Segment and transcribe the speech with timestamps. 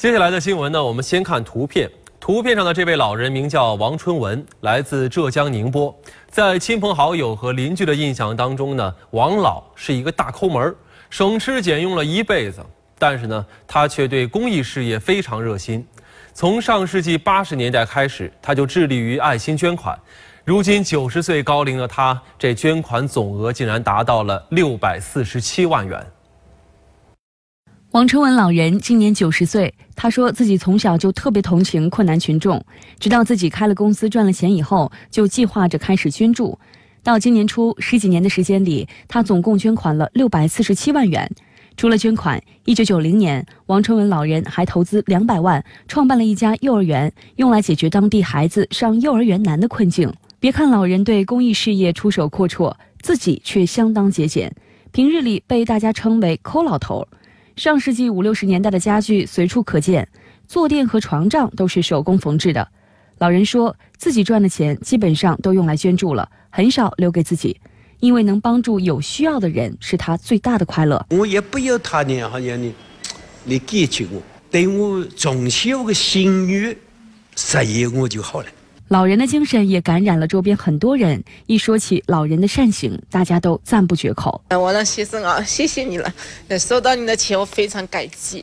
[0.00, 1.86] 接下来的新闻呢，我们先看图片。
[2.18, 5.94] 图片上的这位老人名叫王春文，来自浙江宁波。
[6.30, 10.74] 在亲朋好友和邻居的印象当中呢，王老是一个大抠门，
[11.10, 12.64] 省吃俭用了一辈子。
[12.98, 15.86] 但是呢，他却对公益事业非常热心。
[16.32, 19.94] 从上世纪八十年代开始，他就致力于爱心捐款。
[20.46, 26.02] 如今九十岁高龄的他，这捐款总额竟然达到了六百四十七万元。
[27.92, 32.64] 王春文老人今年九十岁，他说自己从小就特别同情困难群众，
[33.00, 36.56] 直到自己开了公司赚了钱以后，就计划着开始捐助。
[37.02, 41.28] 到今年初，十几年的时间里，他总共捐款了六百四十七万元。
[41.76, 50.12] 除了捐款，一九九零年，王春文老人还投资两百万，创办了一家幼儿园，用来解决当地孩子上幼儿园难的困境。
[50.38, 54.54] 别看老人对公益事业出手阔绰，自己却相当节俭，
[54.92, 57.04] 平日里被大家称为“抠老头”。
[57.56, 60.08] 上世纪五六十年代的家具随处可见，
[60.46, 62.66] 坐垫和床帐都是手工缝制的。
[63.18, 67.60] 老人说自己赚的钱基本上都用来捐助了，很少留给自己，
[67.98, 71.04] 因为能帮助有需要的人是他最大的快乐。
[71.10, 72.72] 我也不要他呢，好像你
[73.46, 76.74] 来感激我，对我从小的心愿
[77.36, 78.46] 实现我就好了。
[78.90, 81.22] 老人的精神也感染了周边很多人。
[81.46, 84.42] 一说起老人的善行，大家都赞不绝口。
[84.50, 86.12] 我的先生啊，谢谢你了，
[86.58, 88.42] 收到你的钱我非常感激。